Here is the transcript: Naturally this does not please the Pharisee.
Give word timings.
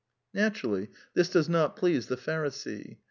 Naturally 0.33 0.89
this 1.13 1.29
does 1.29 1.47
not 1.47 1.75
please 1.75 2.07
the 2.07 2.17
Pharisee. 2.17 2.97